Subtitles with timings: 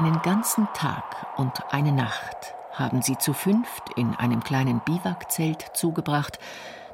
[0.00, 1.04] Einen ganzen Tag
[1.36, 6.38] und eine Nacht haben sie zu fünft in einem kleinen Biwakzelt zugebracht,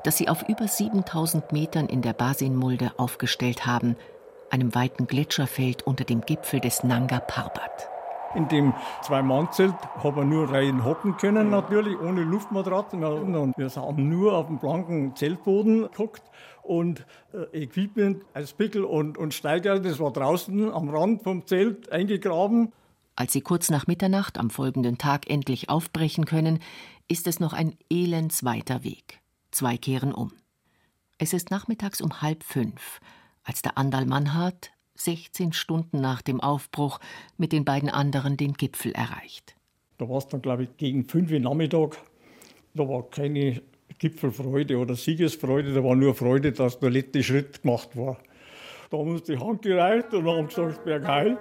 [0.02, 3.94] das sie auf über 7000 Metern in der Basinmulde aufgestellt haben,
[4.50, 7.88] einem weiten Gletscherfeld unter dem Gipfel des Nanga Parbat.
[8.34, 13.04] In dem Zwei-Mann-Zelt haben wir nur rein hocken können, natürlich, ohne Luftmatratzen.
[13.04, 16.24] Und wir haben nur auf dem blanken Zeltboden geguckt
[16.64, 21.92] und äh, Equipment als Pickel und, und Steiger, das war draußen am Rand vom Zelt
[21.92, 22.72] eingegraben.
[23.16, 26.60] Als sie kurz nach Mitternacht am folgenden Tag endlich aufbrechen können,
[27.08, 29.20] ist es noch ein elendsweiter Weg.
[29.50, 30.32] Zwei kehren um.
[31.16, 33.00] Es ist nachmittags um halb fünf,
[33.42, 37.00] als der Andal Mannhardt 16 Stunden nach dem Aufbruch
[37.38, 39.56] mit den beiden anderen den Gipfel erreicht.
[39.96, 41.96] Da war es dann, glaube ich, gegen fünf Uhr Nachmittag.
[42.74, 43.62] Da war keine
[43.98, 48.18] Gipfelfreude oder Siegesfreude, da war nur Freude, dass der letzte Schritt gemacht war.
[48.90, 51.38] Da haben uns die Hand gereicht und haben gesagt, Bergheil.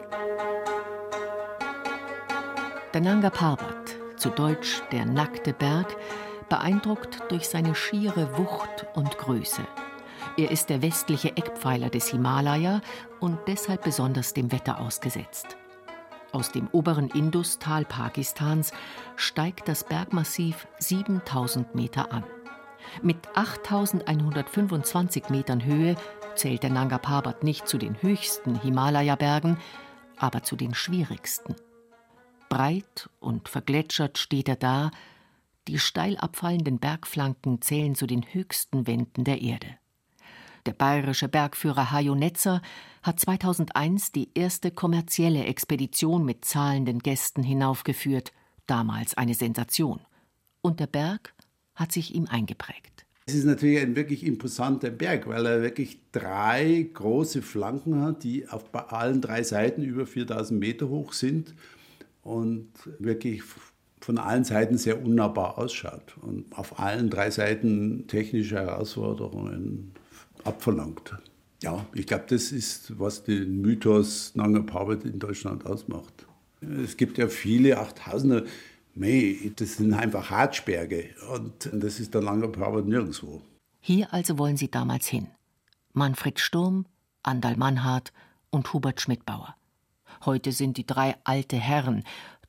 [2.96, 5.98] Der Nanga Parbat, zu Deutsch der nackte Berg,
[6.48, 9.68] beeindruckt durch seine schiere Wucht und Größe.
[10.38, 12.80] Er ist der westliche Eckpfeiler des Himalaya
[13.20, 15.58] und deshalb besonders dem Wetter ausgesetzt.
[16.32, 18.72] Aus dem oberen Industal Pakistans
[19.18, 22.23] steigt das Bergmassiv 7000 Meter an.
[23.02, 25.98] Mit 8125 Metern Höhe
[26.36, 29.58] zählt der Nanga Parbat nicht zu den höchsten Himalaya-Bergen,
[30.16, 31.58] aber zu den schwierigsten.
[32.56, 34.92] Breit und vergletschert steht er da,
[35.67, 39.67] die steil abfallenden Bergflanken zählen zu den höchsten Wänden der Erde.
[40.66, 42.61] Der bayerische Bergführer Hajo Netzer
[43.03, 48.31] hat 2001 die erste kommerzielle Expedition mit zahlenden Gästen hinaufgeführt,
[48.67, 50.00] damals eine Sensation.
[50.61, 51.33] Und der Berg
[51.73, 53.06] hat sich ihm eingeprägt.
[53.26, 58.48] Es ist natürlich ein wirklich imposanter Berg, weil er wirklich drei große Flanken hat, die
[58.48, 61.53] auf allen drei Seiten über 4000 Meter hoch sind
[62.26, 63.44] und wirklich
[64.02, 69.94] von allen Seiten sehr unnahbar ausschaut und auf allen drei Seiten technische Herausforderungen
[70.44, 71.16] abverlangt.
[71.61, 76.26] Ja, ich glaube, das ist, was den Mythos Nanga Parbat in Deutschland ausmacht.
[76.83, 78.44] Es gibt ja viele Achttausender,
[78.95, 83.42] mei, das sind einfach Harzberge und das ist der Nanga Parbat nirgendwo.
[83.82, 85.28] Hier also wollen sie damals hin.
[85.94, 86.86] Manfred Sturm,
[87.22, 88.14] Andal Mannhardt
[88.49, 89.55] und Hubert Schmidbauer.
[90.25, 92.03] Heute sind die drei alte Herren,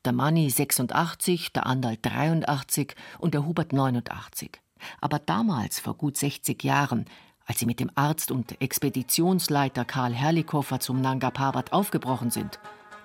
[0.05, 4.61] der Manni 86, der Andal 83 und der Hubert 89.
[5.01, 7.05] Aber damals, vor gut 60 Jahren,
[7.45, 12.59] als sie mit dem Arzt und Expeditionsleiter Karl Herlikoffer zum Nanga Parbat aufgebrochen sind,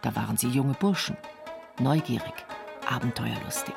[0.04, 1.18] da waren sie junge Burschen,
[1.80, 2.34] neugierig,
[2.90, 3.76] abenteuerlustig.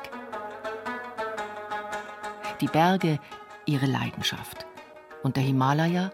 [2.61, 3.19] Die Berge
[3.65, 4.65] ihre Leidenschaft
[5.23, 6.11] und der Himalaya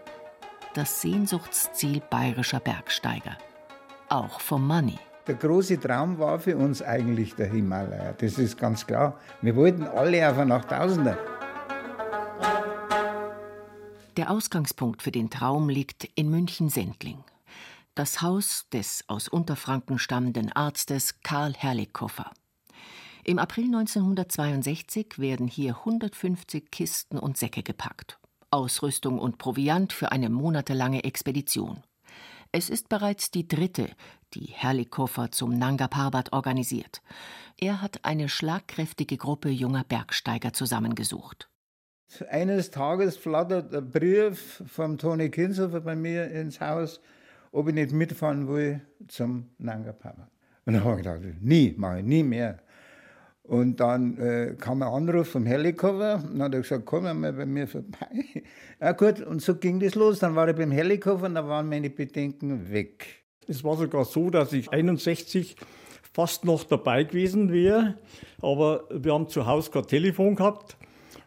[0.74, 3.36] das Sehnsuchtsziel bayerischer Bergsteiger,
[4.12, 4.98] auch vom Money.
[5.26, 9.18] Der große Traum war für uns eigentlich der Himalaya, das ist ganz klar.
[9.40, 11.16] Wir wollten alle auf einen 8000er.
[14.16, 17.24] Der Ausgangspunkt für den Traum liegt in München-Sendling.
[17.94, 22.30] Das Haus des aus Unterfranken stammenden Arztes Karl Herrlichkoffer.
[23.24, 28.18] Im April 1962 werden hier 150 Kisten und Säcke gepackt.
[28.50, 31.82] Ausrüstung und Proviant für eine monatelange Expedition.
[32.54, 33.88] Es ist bereits die dritte,
[34.34, 37.00] die Herrlichkoffer zum Nanga Parbat organisiert.
[37.58, 41.48] Er hat eine schlagkräftige Gruppe junger Bergsteiger zusammengesucht.
[42.28, 47.00] Eines Tages flattert ein Brief vom Toni Kinshofer bei mir ins Haus,
[47.52, 50.28] ob ich nicht mitfahren will zum Nanga Parbat.
[50.66, 52.58] Und dann habe ich gedacht, nie, mache ich nie mehr.
[53.44, 57.32] Und dann äh, kam ein Anruf vom Helikopter und dann hat er gesagt, komm mal
[57.32, 58.08] bei mir vorbei.
[58.80, 60.18] Ja gut, und so ging das los.
[60.18, 63.24] Dann war ich beim Helikopter und da waren meine Bedenken weg.
[63.46, 65.56] Es war sogar so, dass ich 61
[66.12, 67.98] fast noch dabei gewesen wäre,
[68.40, 70.76] aber wir haben zu Hause kein Telefon gehabt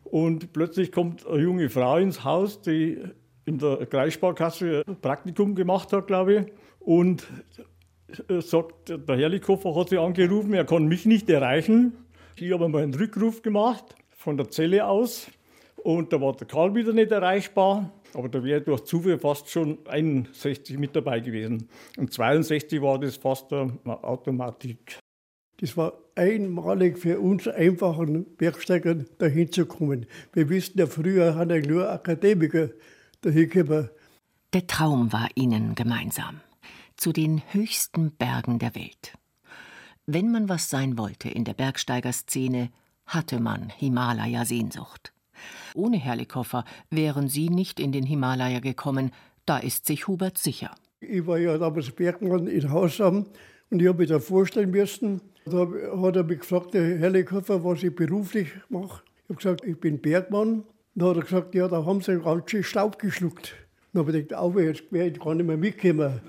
[0.03, 3.01] und plötzlich kommt eine junge Frau ins Haus, die
[3.45, 6.45] in der Kreissparkasse ein Praktikum gemacht hat, glaube ich.
[6.79, 7.25] Und
[8.39, 11.93] sagt, der Herrlichhofer hat sie angerufen, er kann mich nicht erreichen.
[12.37, 15.27] Ich habe mal einen Rückruf gemacht von der Zelle aus.
[15.77, 17.93] Und da war der Karl wieder nicht erreichbar.
[18.13, 21.69] Aber da wäre durch Zufall fast schon 61 mit dabei gewesen.
[21.97, 24.99] Und 62 war das fast eine Automatik.
[25.61, 30.05] Das war einmalig für uns einfachen Bergsteiger dahin zu kommen.
[30.33, 32.69] Wir wissen ja, früher haben ja nur Akademiker
[33.21, 33.89] dahin gekommen.
[34.53, 36.41] Der Traum war ihnen gemeinsam.
[36.97, 39.13] Zu den höchsten Bergen der Welt.
[40.07, 42.69] Wenn man was sein wollte in der Bergsteigerszene,
[43.07, 45.13] hatte man Himalaya-Sehnsucht.
[45.73, 49.11] Ohne Herrlichhofer wären sie nicht in den Himalaya gekommen,
[49.47, 50.75] da ist sich Hubert sicher.
[50.99, 53.25] Ich war ja damals Bergmann in Hausham
[53.71, 55.21] Und ich habe mich da vorstellen müssen.
[55.45, 55.67] Da
[56.01, 59.01] hat er mich gefragt, der Herr Lekhofer, was ich beruflich mache.
[59.23, 60.63] Ich habe gesagt, ich bin Bergmann.
[60.93, 63.55] Dann hat er gesagt, ja, da haben sie ganz schön Staub geschluckt.
[63.91, 66.21] Dann habe ich gedacht, oh, jetzt wäre ich gar nicht mehr mitgekommen.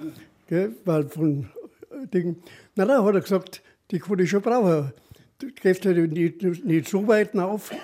[0.46, 0.75] Gell?
[0.84, 1.50] Weil von
[1.90, 2.43] äh, Dingen.
[2.76, 4.93] Nein, nein, hat er gesagt, die kann ich schon brauchen.
[5.38, 7.75] Du gehst halt nicht, nicht so weit auf,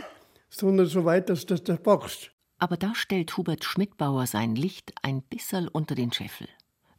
[0.51, 2.31] sondern so weit, dass du das packst.
[2.59, 6.47] Aber da stellt Hubert Schmidbauer sein Licht ein bisserl unter den Scheffel.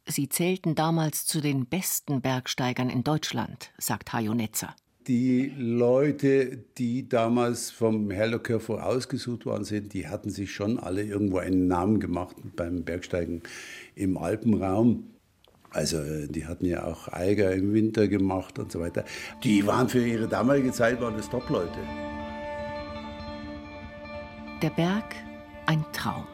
[0.06, 4.74] Sie zählten damals zu den besten Bergsteigern in Deutschland, sagt Hajo Netzer.
[5.06, 11.38] Die Leute, die damals vom Herrlöcker vorausgesucht worden sind, die hatten sich schon alle irgendwo
[11.38, 13.42] einen Namen gemacht beim Bergsteigen
[13.94, 15.13] im Alpenraum.
[15.74, 15.98] Also
[16.28, 19.04] die hatten ja auch Eiger im Winter gemacht und so weiter.
[19.42, 21.78] Die waren für ihre damalige Zeit waren das Top-Leute.
[24.62, 25.16] Der Berg
[25.66, 26.26] ein Traum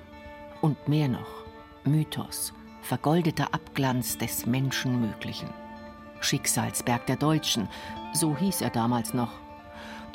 [0.60, 1.44] und mehr noch
[1.84, 2.52] Mythos,
[2.82, 5.48] vergoldeter Abglanz des Menschenmöglichen.
[6.20, 7.66] Schicksalsberg der Deutschen,
[8.12, 9.32] so hieß er damals noch.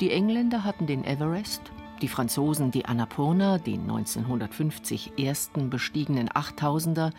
[0.00, 1.62] Die Engländer hatten den Everest,
[2.00, 7.10] die Franzosen die Annapurna, den 1950 ersten bestiegenen Achttausender,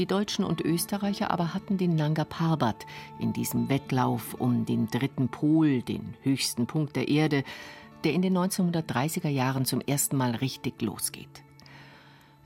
[0.00, 2.86] die Deutschen und Österreicher aber hatten den Nanga Parbat
[3.18, 7.44] in diesem Wettlauf um den dritten Pol, den höchsten Punkt der Erde,
[8.02, 11.44] der in den 1930er Jahren zum ersten Mal richtig losgeht.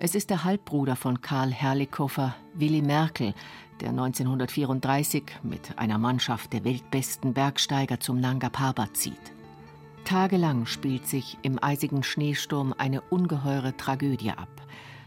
[0.00, 3.34] Es ist der Halbbruder von Karl Herrlichhofer, Willy Merkel,
[3.80, 9.32] der 1934 mit einer Mannschaft der weltbesten Bergsteiger zum Nanga Parbat zieht.
[10.04, 14.48] Tagelang spielt sich im eisigen Schneesturm eine ungeheure Tragödie ab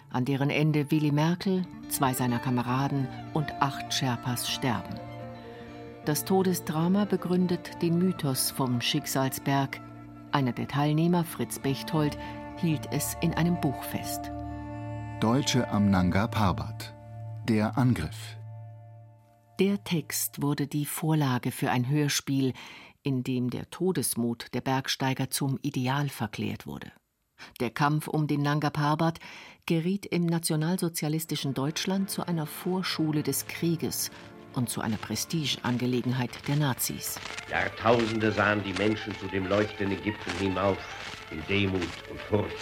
[0.09, 4.95] an deren Ende Willy Merkel, zwei seiner Kameraden und acht Sherpas sterben.
[6.05, 9.81] Das Todesdrama begründet den Mythos vom Schicksalsberg.
[10.31, 12.17] Einer der Teilnehmer, Fritz Bechtold,
[12.57, 14.31] hielt es in einem Buch fest.
[15.19, 16.93] Deutsche am Nanga Parbat.
[17.47, 18.37] Der Angriff.
[19.59, 22.53] Der Text wurde die Vorlage für ein Hörspiel,
[23.03, 26.91] in dem der Todesmut der Bergsteiger zum Ideal verklärt wurde.
[27.59, 29.19] Der Kampf um den Nanga Parbat
[29.65, 34.11] geriet im nationalsozialistischen Deutschland zu einer Vorschule des Krieges
[34.53, 37.19] und zu einer Prestigeangelegenheit der Nazis.
[37.49, 40.77] Jahrtausende sahen die Menschen zu dem leuchtenden Gipfel hinauf,
[41.31, 41.81] in Demut
[42.11, 42.55] und Furcht.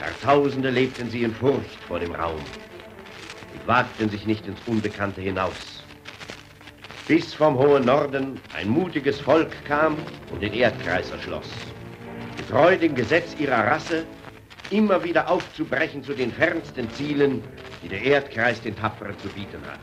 [0.00, 2.40] Jahrtausende lebten sie in Furcht vor dem Raum
[3.52, 5.84] und wagten sich nicht ins Unbekannte hinaus.
[7.06, 9.98] Bis vom hohen Norden ein mutiges Volk kam
[10.32, 11.50] und den Erdkreis erschloss
[12.52, 14.04] getreu dem Gesetz ihrer Rasse,
[14.68, 17.42] immer wieder aufzubrechen zu den fernsten Zielen,
[17.82, 19.80] die der Erdkreis den Tapferen zu bieten hat.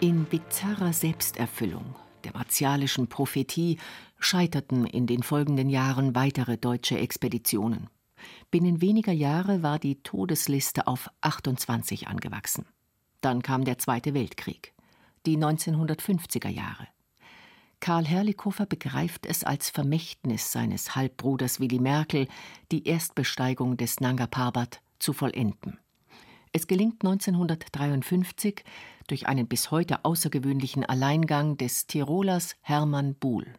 [0.00, 1.94] In bizarrer Selbsterfüllung
[2.24, 3.78] der martialischen Prophetie
[4.18, 7.88] scheiterten in den folgenden Jahren weitere deutsche Expeditionen.
[8.50, 12.66] Binnen weniger Jahre war die Todesliste auf 28 angewachsen.
[13.20, 14.74] Dann kam der Zweite Weltkrieg,
[15.26, 16.88] die 1950er Jahre.
[17.84, 22.28] Karl Herrlichhofer begreift es als Vermächtnis seines Halbbruders Willy Merkel,
[22.72, 25.78] die Erstbesteigung des Nanga Parbat zu vollenden.
[26.52, 28.64] Es gelingt 1953
[29.06, 33.52] durch einen bis heute außergewöhnlichen Alleingang des Tirolers Hermann Buhl.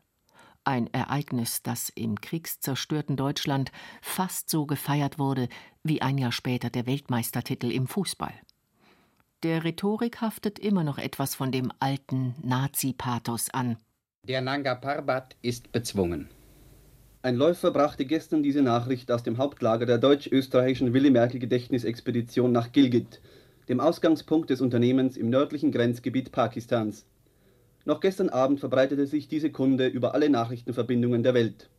[0.63, 5.49] Ein Ereignis, das im kriegszerstörten Deutschland fast so gefeiert wurde
[5.83, 8.33] wie ein Jahr später der Weltmeistertitel im Fußball.
[9.43, 13.77] Der Rhetorik haftet immer noch etwas von dem alten Nazi-Pathos an.
[14.27, 16.29] Der Nanga Parbat ist bezwungen.
[17.21, 23.21] Ein Läufer brachte gestern diese Nachricht aus dem Hauptlager der deutsch-österreichischen Willy-Merkel-Gedächtnisexpedition nach Gilgit,
[23.69, 27.05] dem Ausgangspunkt des Unternehmens im nördlichen Grenzgebiet Pakistans.
[27.85, 31.69] Noch gestern Abend verbreitete sich diese Kunde über alle Nachrichtenverbindungen der Welt.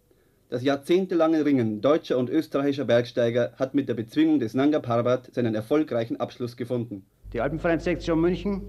[0.49, 5.57] Das jahrzehntelange Ringen deutscher und österreichischer Bergsteiger hat mit der Bezwingung des Nanga Parbat seinen
[5.57, 7.07] erfolgreichen Abschluss gefunden.
[7.33, 8.63] Die Alpenvereinssektion München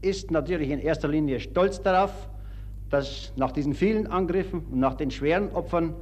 [0.00, 2.30] ist natürlich in erster Linie stolz darauf,
[2.90, 5.94] dass nach diesen vielen Angriffen und nach den schweren Opfern,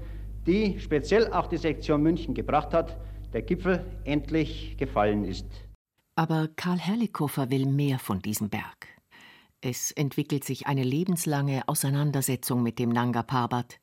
[0.47, 2.97] die speziell auch die Sektion München gebracht hat,
[3.33, 5.47] der Gipfel endlich gefallen ist.
[6.17, 8.89] Aber Karl Herrlichhofer will mehr von diesem Berg.
[9.61, 13.79] Es entwickelt sich eine lebenslange Auseinandersetzung mit dem Nanga Parbat.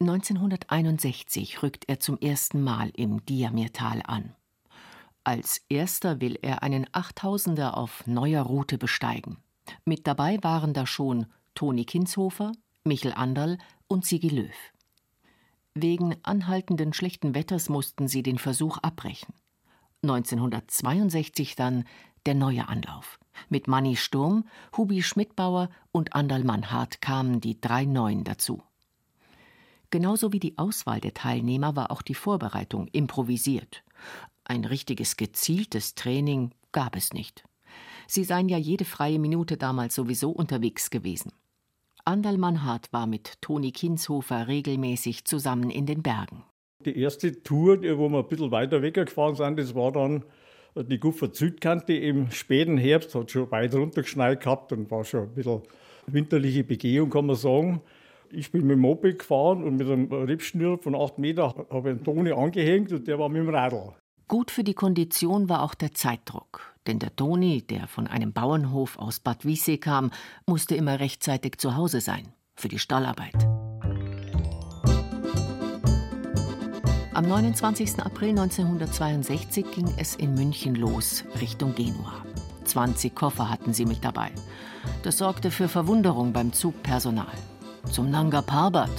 [0.00, 4.34] 1961 rückt er zum ersten Mal im Diamirtal an.
[5.24, 9.38] Als erster will er einen Achttausender auf neuer Route besteigen.
[9.84, 12.52] Mit dabei waren da schon Toni Kinshofer,
[12.84, 13.58] Michel Anderl
[13.88, 14.54] und Sigi Löw.
[15.74, 19.34] Wegen anhaltenden schlechten Wetters mussten sie den Versuch abbrechen.
[20.02, 21.84] 1962 dann
[22.26, 23.18] der neue Anlauf.
[23.48, 24.44] Mit Manni Sturm,
[24.76, 28.62] Hubi Schmidbauer und Anderl Mannhardt kamen die drei Neuen dazu.
[29.90, 33.82] Genauso wie die Auswahl der Teilnehmer war auch die Vorbereitung improvisiert.
[34.44, 37.44] Ein richtiges gezieltes Training gab es nicht.
[38.06, 41.32] Sie seien ja jede freie Minute damals sowieso unterwegs gewesen.
[42.08, 46.44] Anderl Mannhardt war mit Toni Kinshofer regelmäßig zusammen in den Bergen.
[46.84, 50.22] Die erste Tour, wo wir ein bisschen weiter weggefahren sind, das war dann
[50.76, 55.34] die Guffert Südkante im späten Herbst, hat schon weit runtergeschneit gehabt und war schon ein
[55.34, 55.62] bisschen
[56.06, 57.80] winterliche Begehung, kann man sagen.
[58.30, 61.96] Ich bin mit dem Moped gefahren und mit einem Riebschnür von 8 Meter habe ich
[61.96, 63.94] einen Toni angehängt und der war mit dem Radl.
[64.28, 66.75] Gut für die Kondition war auch der Zeitdruck.
[66.86, 70.10] Denn der Toni, der von einem Bauernhof aus Bad Wiessee kam,
[70.46, 72.28] musste immer rechtzeitig zu Hause sein.
[72.54, 73.34] Für die Stallarbeit.
[77.12, 77.98] Am 29.
[78.00, 82.22] April 1962 ging es in München los, Richtung Genua.
[82.64, 84.30] 20 Koffer hatten sie mit dabei.
[85.02, 87.32] Das sorgte für Verwunderung beim Zugpersonal.
[87.90, 88.90] Zum Nanga Parbat.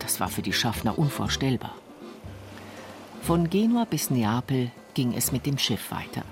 [0.00, 1.74] Das war für die Schaffner unvorstellbar.
[3.22, 6.22] Von Genua bis Neapel ging es mit dem Schiff weiter.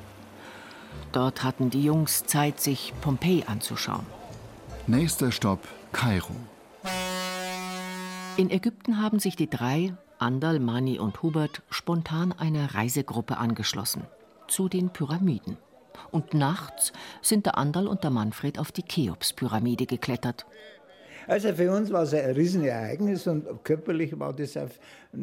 [1.14, 4.04] Dort hatten die Jungs Zeit, sich Pompeji anzuschauen.
[4.88, 5.61] Nächster Stopp
[5.92, 6.35] Kairo.
[8.37, 14.02] In Ägypten haben sich die drei, Andal, Mani und Hubert, spontan einer Reisegruppe angeschlossen.
[14.49, 15.56] Zu den Pyramiden.
[16.11, 16.92] Und nachts
[17.23, 20.44] sind der Andal und der Manfred auf die Cheops-Pyramide geklettert.
[21.28, 24.71] Also für uns war es ein Riesenereignis und körperlich war das ein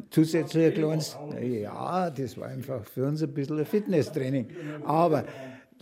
[0.09, 4.47] zusätzlicher kleines, ja, das war einfach für uns ein bisschen ein Fitnesstraining.
[4.85, 5.25] Aber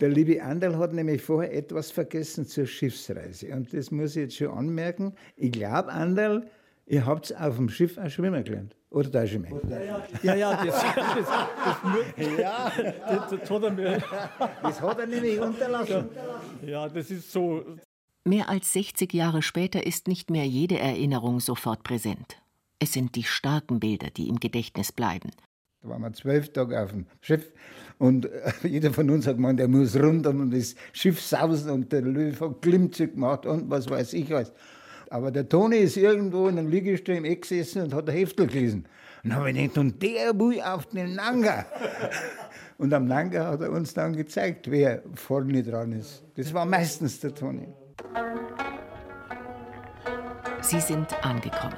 [0.00, 3.54] der liebe Anderl hat nämlich vorher etwas vergessen zur Schiffsreise.
[3.54, 5.14] Und das muss ich jetzt schon anmerken.
[5.36, 6.46] Ich glaube, Anderl,
[6.86, 8.76] ihr habt auf dem Schiff auch schwimmen gelernt.
[8.90, 9.60] Oder da schon mal?
[10.22, 12.72] Ja, ja, das, das, das, ja.
[13.06, 14.02] das, das hat er mir.
[14.62, 16.08] Das hat er nämlich unterlassen.
[16.66, 17.64] Ja, das ist so.
[18.24, 22.36] Mehr als 60 Jahre später ist nicht mehr jede Erinnerung sofort präsent.
[22.80, 25.30] Es sind die starken Bilder, die im Gedächtnis bleiben.
[25.82, 27.50] Da waren wir zwölf Tage auf dem Schiff
[27.98, 28.28] und
[28.62, 32.38] jeder von uns hat gemeint, er muss rund um das Schiff sausen und der Löwe
[32.38, 34.52] hat Klimmzug gemacht und was weiß ich was.
[35.10, 38.46] Aber der Toni ist irgendwo in einem Liegestuhl im Eck gesessen und hat ein Heftel
[38.46, 38.86] gelesen.
[39.22, 41.66] Und dann habe ich gedacht, und der will auf den Nanga.
[42.78, 46.24] Und am Nanga hat er uns dann gezeigt, wer vorne dran ist.
[46.36, 47.68] Das war meistens der Toni.
[50.62, 51.76] Sie sind angekommen.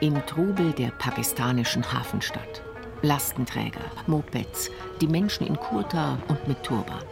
[0.00, 2.62] Im Trubel der pakistanischen Hafenstadt.
[3.02, 7.02] Lastenträger, Mopeds, die Menschen in Kurta und mit Turban.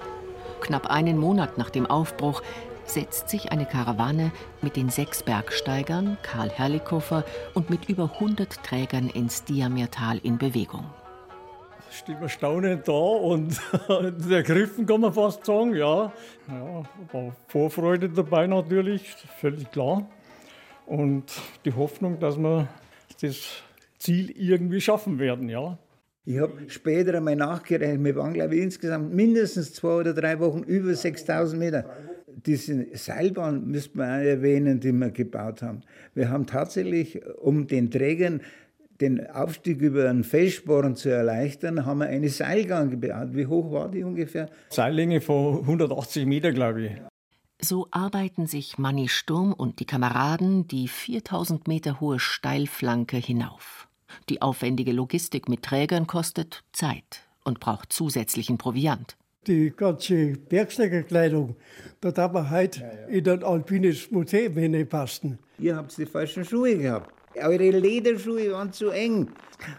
[0.61, 2.43] Knapp einen Monat nach dem Aufbruch
[2.85, 7.25] setzt sich eine Karawane mit den sechs Bergsteigern, Karl Herlikofer
[7.55, 10.87] und mit über 100 Trägern ins Diamertal in Bewegung.
[11.91, 13.61] Steht man staunend da und
[14.31, 15.75] ergriffen, kann man fast sagen.
[15.75, 16.13] Ja,
[16.49, 19.03] ja, war Vorfreude dabei natürlich,
[19.41, 20.05] völlig klar.
[20.85, 21.25] Und
[21.65, 22.69] die Hoffnung, dass wir
[23.21, 23.63] das
[24.07, 25.79] Ziel irgendwie schaffen werden, ja.
[26.25, 30.63] Ich habe später einmal nachgerechnet, wir waren, glaube ich, insgesamt mindestens zwei oder drei Wochen
[30.63, 31.85] über 6000 Meter.
[32.29, 35.83] Diese Seilbahn müsste man auch erwähnen, die wir gebaut haben.
[36.15, 38.43] Wir haben tatsächlich, um den Trägern
[39.01, 43.31] den Aufstieg über einen Felssporn zu erleichtern, haben wir eine Seilgang gebaut.
[43.33, 44.49] Wie hoch war die ungefähr?
[44.71, 46.93] Seillänge von 180 Meter, glaube ich.
[47.61, 53.86] So arbeiten sich Manni Sturm und die Kameraden die 4000 Meter hohe Steilflanke hinauf.
[54.29, 59.17] Die aufwendige Logistik mit Trägern kostet Zeit und braucht zusätzlichen Proviant.
[59.47, 61.55] Die ganze Bergsteigerkleidung,
[62.01, 63.07] da darf man heute ja, ja.
[63.07, 65.39] in ein alpines Museum hineinpassen.
[65.59, 67.15] Ihr habt die falschen Schuhe gehabt.
[67.37, 69.31] Eure Lederschuhe waren zu eng.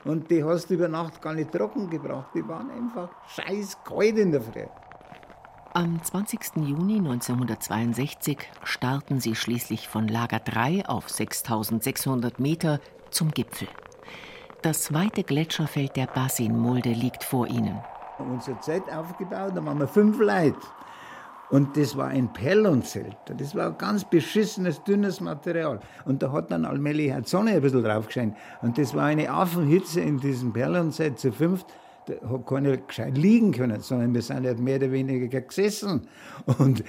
[0.06, 2.30] Und die hast du über Nacht gar nicht trocken gebracht.
[2.34, 4.66] Die waren einfach scheiß kalt in der Früh.
[5.74, 6.40] Am 20.
[6.68, 12.80] Juni 1962 starten sie schließlich von Lager 3 auf 6600 Meter
[13.12, 13.68] zum Gipfel.
[14.64, 17.80] Das weite Gletscherfeld der Basinmulde liegt vor ihnen.
[18.18, 20.58] Unser Zelt aufgebaut, da waren wir fünf Leute.
[21.50, 23.16] Und das war ein Perlonzelt.
[23.38, 25.80] Das war ein ganz beschissenes, dünnes Material.
[26.06, 28.36] Und da hat dann allmählich die Sonne ein bisschen drauf gescheint.
[28.62, 31.68] Und das war eine Affenhitze in diesem Perlonzelt zu fünft.
[32.08, 36.08] Da hat keiner gescheit liegen können, sondern wir sind halt mehr oder weniger gesessen.
[36.58, 36.84] Und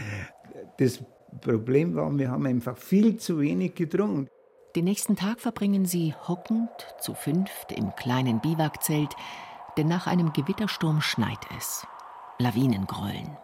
[0.78, 1.04] das
[1.42, 4.28] Problem war, wir haben einfach viel zu wenig getrunken.
[4.76, 6.68] Den nächsten Tag verbringen sie hockend
[7.00, 9.16] zu fünft im kleinen Biwakzelt,
[9.78, 11.86] denn nach einem Gewittersturm schneit es.
[12.38, 13.36] Lawinen grollen.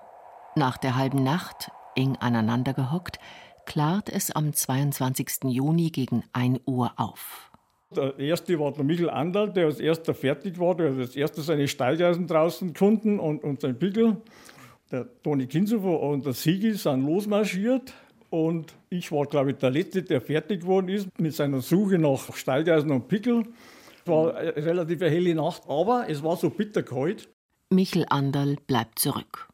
[0.55, 3.19] Nach der halben Nacht, eng aneinander gehockt,
[3.65, 5.45] klart es am 22.
[5.45, 7.51] Juni gegen 1 Uhr auf.
[7.97, 11.69] Der erste war der Michel Anderl, der als erster fertig war, der als erster seine
[11.69, 14.19] Steigeisen draußen gefunden und, und sein Pickel.
[14.93, 17.95] Der Toni Kinsofer und der Sigi sind losmarschiert
[18.35, 22.35] und ich war, glaube ich, der Letzte, der fertig geworden ist mit seiner Suche nach
[22.35, 23.45] Steigeisen und Pickel.
[24.05, 27.29] Es war eine relativ helle Nacht, aber es war so bitterkalt.
[27.71, 29.49] Michel Anderl bleibt zurück.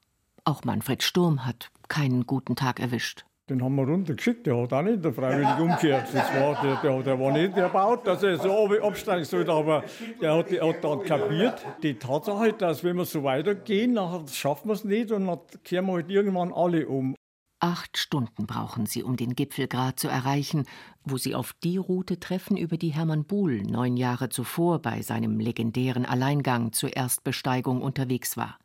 [0.44, 3.26] Auch Manfred Sturm hat keinen guten Tag erwischt.
[3.50, 6.06] Den haben wir runtergeschickt, der hat auch nicht der freiwillig umgekehrt.
[6.14, 9.84] Das war, der, der, der war nicht der Baut, dass er so absteigen sollte, aber
[10.22, 14.68] der hat, der hat dann kapiert, die Tatsache, dass wenn wir so weitergehen, dann schaffen
[14.68, 17.14] wir es nicht und dann kehren wir halt irgendwann alle um.
[17.62, 20.64] Acht Stunden brauchen sie, um den Gipfelgrat zu erreichen,
[21.04, 25.38] wo sie auf die Route treffen, über die Hermann Buhl neun Jahre zuvor bei seinem
[25.38, 28.58] legendären Alleingang zur Erstbesteigung unterwegs war.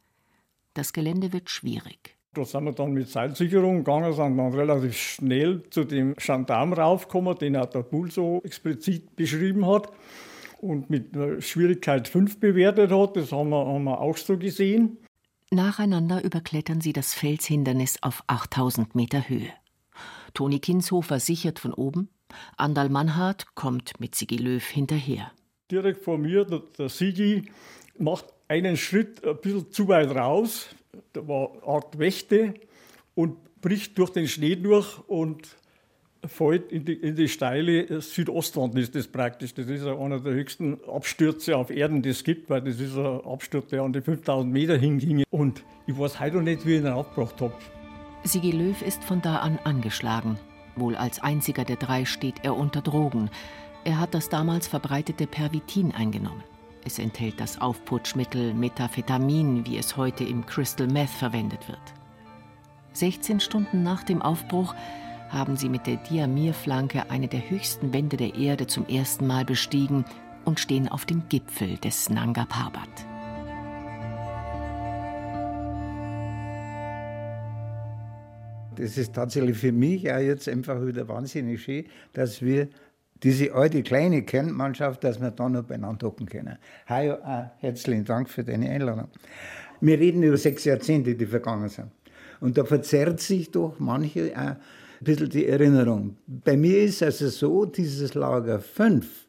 [0.76, 2.16] Das Gelände wird schwierig.
[2.34, 7.38] Da sind wir dann mit Seilsicherung gegangen, sind dann relativ schnell zu dem Gendarm raufgekommen,
[7.38, 9.92] den auch der Bull so explizit beschrieben hat
[10.60, 11.12] und mit
[11.44, 13.18] Schwierigkeit 5 bewertet hat.
[13.18, 14.98] Das haben wir, haben wir auch so gesehen.
[15.52, 19.50] Nacheinander überklettern sie das Felshindernis auf 8000 Meter Höhe.
[20.34, 22.10] Toni Kinshofer sichert von oben,
[22.58, 25.32] Andal Mannhardt kommt mit Sigi Löw hinterher.
[25.72, 27.50] Direkt vor mir, der, Sigi
[27.98, 30.68] macht einen Schritt ein bisschen zu weit raus,
[31.14, 32.54] da war Art Wächte
[33.14, 35.56] und bricht durch den Schnee durch und
[36.28, 39.54] fällt in die, in die steile Südostwand ist das praktisch.
[39.54, 43.22] Das ist einer der höchsten Abstürze auf Erden, die es gibt, weil das ist ein
[43.22, 45.24] Absturz, der an die 5000 Meter hinging.
[45.30, 47.54] Und ich weiß heute noch nicht, wie ich ihn aufgebracht habe.
[48.24, 50.38] Sigi Löw ist von da an angeschlagen.
[50.76, 53.30] Wohl als einziger der drei steht er unter Drogen.
[53.84, 56.44] Er hat das damals verbreitete Pervitin eingenommen.
[56.84, 61.80] Es enthält das Aufputschmittel Methamphetamin, wie es heute im Crystal Meth verwendet wird.
[62.94, 64.74] 16 Stunden nach dem Aufbruch
[65.30, 70.06] haben sie mit der Diamirflanke eine der höchsten Wände der Erde zum ersten Mal bestiegen
[70.46, 72.90] und stehen auf dem Gipfel des Nanga Parbat.
[78.76, 82.68] Das ist tatsächlich für mich auch jetzt einfach wieder wahnsinnig schön, dass wir
[83.24, 86.58] diese alte kleine Kernmannschaft, dass wir da noch beieinander hocken können.
[86.88, 87.14] Hi,
[87.60, 89.08] herzlichen Dank für deine Einladung.
[89.80, 91.92] Wir reden über sechs Jahrzehnte, die vergangen sind.
[92.42, 94.56] Und da verzerrt sich doch manche auch
[95.00, 96.18] ein bisschen die Erinnerung.
[96.28, 99.28] Bei mir ist also so, dieses Lager 5,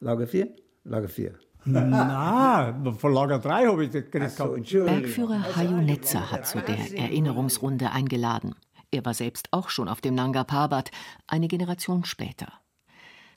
[0.00, 0.48] Lager 4?
[0.84, 1.34] Lager 4.
[1.64, 4.32] Nein, von Lager 3 habe ich das geredet.
[4.66, 8.54] So, Bergführer Hajo Netzer hat zu der Erinnerungsrunde eingeladen.
[8.90, 10.90] Er war selbst auch schon auf dem Nanga Parbat,
[11.26, 12.52] eine Generation später.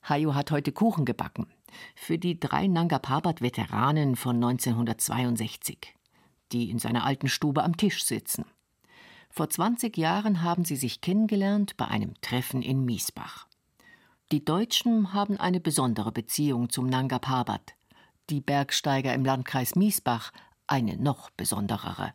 [0.10, 1.48] Hayo hat heute Kuchen gebacken.
[1.96, 5.96] Für die drei Nanga Parbat-Veteranen von 1962,
[6.52, 8.46] die in seiner alten Stube am Tisch sitzen.
[9.38, 13.48] Vor 20 Jahren haben sie sich kennengelernt bei einem Treffen in Miesbach.
[14.32, 17.74] Die Deutschen haben eine besondere Beziehung zum Nanga Parbat,
[18.30, 20.32] die Bergsteiger im Landkreis Miesbach
[20.68, 22.14] eine noch besonderere.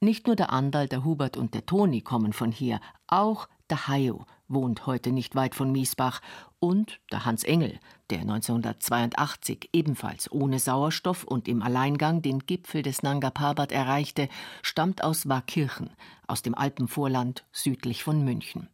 [0.00, 4.26] Nicht nur der Andal, der Hubert und der Toni kommen von hier, auch der Hayo
[4.48, 6.20] wohnt heute nicht weit von Miesbach
[6.64, 13.02] und der Hans Engel, der 1982 ebenfalls ohne Sauerstoff und im Alleingang den Gipfel des
[13.02, 14.30] Nanga Parbat erreichte,
[14.62, 15.90] stammt aus Warkirchen,
[16.26, 18.70] aus dem Alpenvorland südlich von München.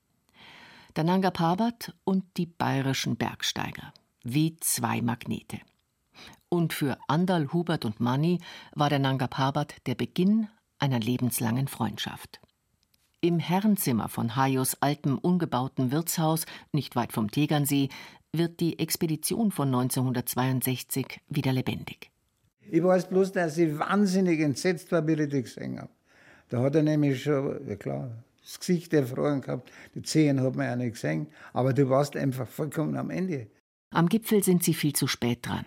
[0.95, 5.59] Der Nanga Parbat und die bayerischen Bergsteiger, wie zwei Magnete.
[6.49, 8.39] Und für Andal, Hubert und Manni
[8.73, 10.47] war der Nanga Parbat der Beginn
[10.79, 12.41] einer lebenslangen Freundschaft.
[13.23, 17.91] Im Herrenzimmer von Hayos altem ungebauten Wirtshaus, nicht weit vom Tegernsee,
[18.33, 22.11] wird die Expedition von 1962 wieder lebendig.
[22.71, 25.91] Ich weiß bloß, dass ich wahnsinnig entsetzt war, wie ich die gesehen habe.
[26.49, 28.11] Da hat er nämlich schon, ja klar,
[28.43, 32.49] das Gesicht erfroren gehabt, die Zehen hat man ja nicht gesehen, aber du warst einfach
[32.49, 33.49] vollkommen am Ende.
[33.91, 35.67] Am Gipfel sind sie viel zu spät dran.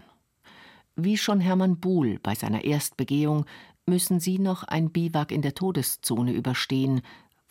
[0.95, 3.45] Wie schon Hermann Buhl bei seiner Erstbegehung
[3.85, 7.01] müssen sie noch ein Biwak in der Todeszone überstehen,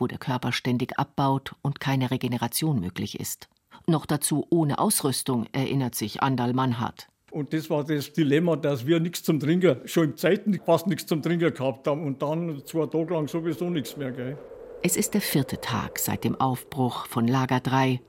[0.03, 3.49] wo der Körper ständig abbaut und keine Regeneration möglich ist.
[3.87, 7.07] Noch dazu ohne Ausrüstung, erinnert sich Andal Mannhardt.
[7.31, 11.07] Und das war das Dilemma, dass wir nichts zum Trinken, schon im Zeiten fast nichts
[11.07, 14.11] zum Trinken gehabt haben und dann zwei Tage lang sowieso nichts mehr.
[14.11, 14.37] Gell?
[14.83, 18.01] Es ist der vierte Tag seit dem Aufbruch von Lager 3.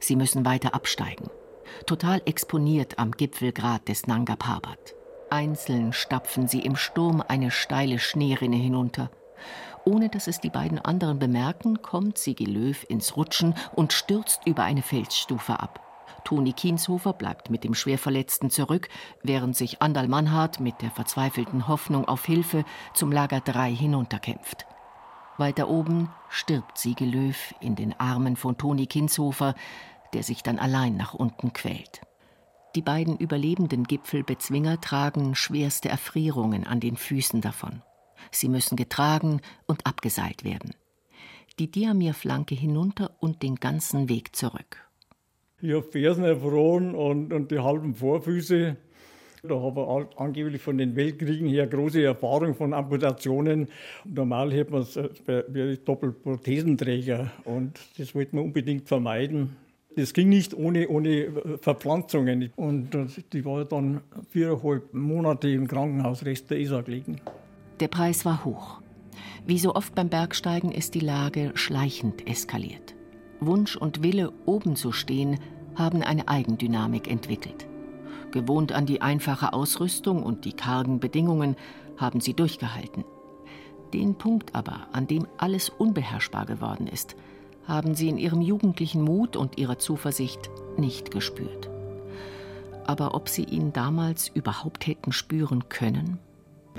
[0.00, 1.30] Sie müssen weiter absteigen.
[1.86, 4.96] Total exponiert am Gipfelgrat des Nanga Parbat.
[5.30, 9.12] Einzeln stapfen sie im Sturm eine steile Schneerinne hinunter.
[9.84, 14.64] Ohne dass es die beiden anderen bemerken, kommt Sigi Löw ins Rutschen und stürzt über
[14.64, 15.80] eine Felsstufe ab.
[16.24, 18.88] Toni Kienshofer bleibt mit dem Schwerverletzten zurück,
[19.22, 24.66] während sich Andal Mannhardt mit der verzweifelten Hoffnung auf Hilfe zum Lager 3 hinunterkämpft.
[25.38, 29.54] Weiter oben stirbt Sigi Löw in den Armen von Toni Kinshofer,
[30.12, 32.00] der sich dann allein nach unten quält.
[32.74, 37.82] Die beiden überlebenden Gipfelbezwinger tragen schwerste Erfrierungen an den Füßen davon.
[38.30, 40.74] Sie müssen getragen und abgeseilt werden.
[41.58, 44.88] Die Diamirflanke hinunter und den ganzen Weg zurück.
[45.60, 48.76] Ich habe Fersen erfroren und, und die halben Vorfüße.
[49.42, 53.68] Da habe ich angeblich von den Weltkriegen her große Erfahrung von Amputationen.
[54.04, 59.56] Normal hätte man es wäre Doppelprothesenträger und das wollte man unbedingt vermeiden.
[59.96, 62.52] Das ging nicht ohne, ohne Verpflanzungen.
[62.54, 62.90] Und
[63.32, 67.20] die war dann viereinhalb Monate im Krankenhaus, Rest der Isar gelegen.
[67.80, 68.80] Der Preis war hoch.
[69.46, 72.96] Wie so oft beim Bergsteigen ist die Lage schleichend eskaliert.
[73.40, 75.38] Wunsch und Wille, oben zu stehen,
[75.76, 77.68] haben eine Eigendynamik entwickelt.
[78.32, 81.54] Gewohnt an die einfache Ausrüstung und die kargen Bedingungen,
[81.96, 83.04] haben sie durchgehalten.
[83.92, 87.14] Den Punkt aber, an dem alles unbeherrschbar geworden ist,
[87.64, 91.70] haben sie in ihrem jugendlichen Mut und ihrer Zuversicht nicht gespürt.
[92.86, 96.18] Aber ob sie ihn damals überhaupt hätten spüren können?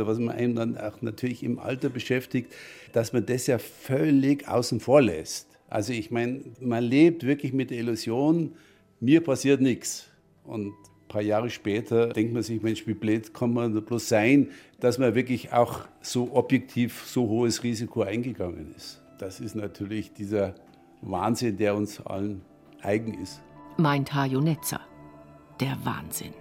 [0.07, 2.53] Was man einem dann auch natürlich im Alter beschäftigt,
[2.93, 5.47] dass man das ja völlig außen vor lässt.
[5.69, 8.53] Also ich meine, man lebt wirklich mit der Illusion,
[8.99, 10.07] mir passiert nichts.
[10.43, 14.49] Und ein paar Jahre später denkt man sich, Mensch, wie blöd kann man bloß sein,
[14.79, 19.01] dass man wirklich auch so objektiv so hohes Risiko eingegangen ist.
[19.19, 20.55] Das ist natürlich dieser
[21.01, 22.41] Wahnsinn, der uns allen
[22.81, 23.41] eigen ist.
[23.77, 24.81] Meint Hajo Netzer.
[25.59, 26.33] Der Wahnsinn.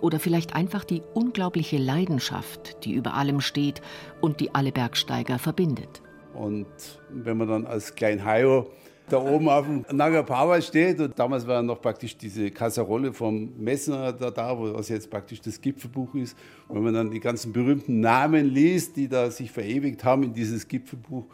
[0.00, 3.80] Oder vielleicht einfach die unglaubliche Leidenschaft, die über allem steht
[4.20, 6.02] und die alle Bergsteiger verbindet.
[6.34, 6.66] Und
[7.10, 8.70] wenn man dann als Klein Hajo
[9.10, 13.52] da oben auf dem Nanga Power steht und damals war noch praktisch diese Kasserolle vom
[13.58, 16.36] Messner da, da, was jetzt praktisch das Gipfelbuch ist.
[16.68, 20.68] Wenn man dann die ganzen berühmten Namen liest, die da sich verewigt haben in dieses
[20.68, 21.24] Gipfelbuch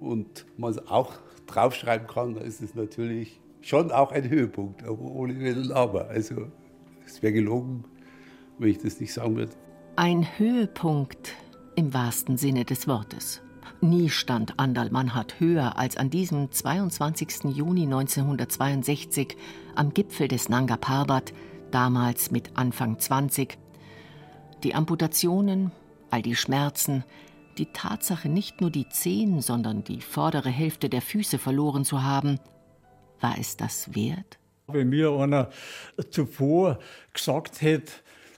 [0.00, 1.14] und man auch
[1.46, 6.08] draufschreiben kann, dann ist es natürlich schon auch ein Höhepunkt, ohne Wenn und Aber.
[6.08, 6.48] Also
[7.14, 7.84] es wäre gelogen,
[8.58, 9.52] wenn ich das nicht sagen würde.
[9.96, 11.34] Ein Höhepunkt
[11.76, 13.40] im wahrsten Sinne des Wortes.
[13.80, 17.44] Nie stand Andal Mannhardt höher als an diesem 22.
[17.54, 19.36] Juni 1962
[19.76, 21.32] am Gipfel des Nanga Parbat,
[21.70, 23.58] damals mit Anfang 20.
[24.64, 25.70] Die Amputationen,
[26.10, 27.04] all die Schmerzen,
[27.58, 32.40] die Tatsache, nicht nur die Zehen, sondern die vordere Hälfte der Füße verloren zu haben,
[33.20, 34.38] war es das wert?
[34.66, 35.50] Wenn mir einer
[36.10, 36.78] zuvor
[37.12, 37.92] gesagt hätte,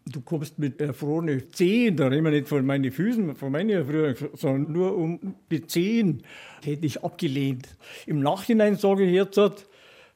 [0.07, 4.17] du kommst mit erfrorenen Zehen, da reden wir nicht von meinen Füßen, von meinen Erfrierungen,
[4.35, 6.23] sondern nur um die Zehen,
[6.63, 7.69] hätte ich abgelehnt.
[8.07, 9.39] Im Nachhinein sage ich jetzt,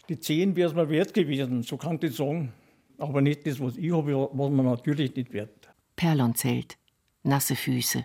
[0.08, 2.52] die Zehen wäre es mir wert gewesen, so kann ich sagen.
[2.98, 5.70] Aber nicht das, was ich habe, was man natürlich nicht wert.
[5.96, 6.76] Perlonzelt,
[7.22, 8.04] nasse Füße,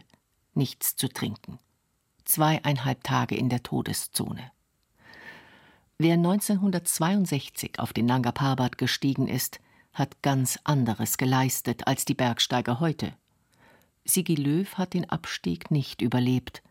[0.53, 1.59] nichts zu trinken.
[2.23, 4.51] Zweieinhalb Tage in der Todeszone.
[5.97, 9.61] Wer 1962 auf den Nanga Parbat gestiegen ist,
[9.93, 13.13] hat ganz anderes geleistet als die Bergsteiger heute.
[14.03, 16.61] Sigi Löw hat den Abstieg nicht überlebt.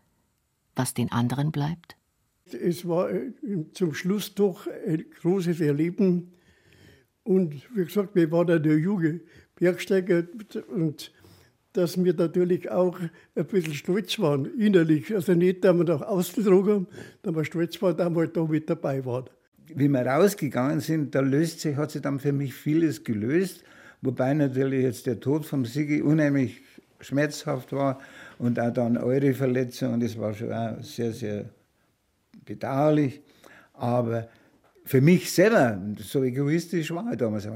[0.75, 1.97] Was den anderen bleibt?
[2.45, 3.31] Es war äh,
[3.73, 6.33] zum Schluss doch ein großes Erleben.
[7.23, 9.21] Und wie gesagt, wir waren der junge
[9.55, 10.27] Bergsteiger
[10.67, 11.11] und
[11.77, 12.99] dass wir natürlich auch
[13.35, 15.13] ein bisschen stolz waren, innerlich.
[15.13, 16.87] Also nicht, dass wir nach außen getragen
[17.23, 19.29] dass wir stolz waren, dass wir da mit dabei waren
[19.73, 23.63] wie wir rausgegangen sind, da löst sich, hat sich dann für mich vieles gelöst.
[24.01, 26.61] Wobei natürlich jetzt der Tod vom Sigi unheimlich
[26.99, 27.99] schmerzhaft war
[28.37, 29.93] und auch dann eure Verletzung.
[29.93, 30.49] Und das war schon
[30.81, 31.45] sehr, sehr
[32.45, 33.21] bedauerlich.
[33.73, 34.27] Aber
[34.83, 37.47] für mich selber, so egoistisch war ich damals,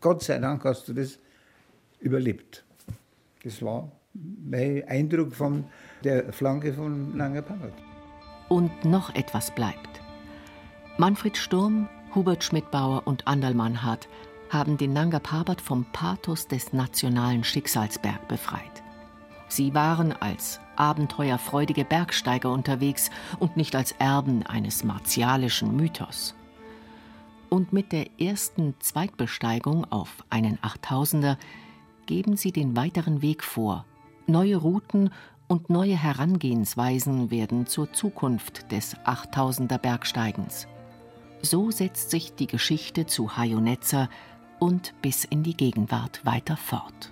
[0.00, 1.18] Gott sei Dank hast du das
[2.00, 2.64] überlebt.
[3.44, 5.64] Das war mein Eindruck von
[6.04, 7.72] der Flanke von Langerpark.
[8.48, 10.00] Und noch etwas bleibt.
[10.98, 14.08] Manfred Sturm, Hubert Schmidbauer und Andal Mannhardt
[14.50, 18.82] haben den Nanga Parbat vom Pathos des nationalen Schicksalsberg befreit.
[19.48, 26.34] Sie waren als abenteuerfreudige Bergsteiger unterwegs und nicht als Erben eines martialischen Mythos.
[27.48, 31.38] Und mit der ersten Zweitbesteigung auf einen Achttausender
[32.06, 33.86] geben sie den weiteren Weg vor.
[34.26, 35.10] Neue Routen
[35.48, 40.66] und neue Herangehensweisen werden zur Zukunft des Achttausender Bergsteigens.
[41.42, 44.08] So setzt sich die Geschichte zu Hajonetzer
[44.58, 47.11] und bis in die Gegenwart weiter fort.